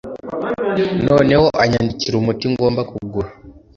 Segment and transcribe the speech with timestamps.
[1.07, 3.29] noneho anyandikira umuti ngomba kugura;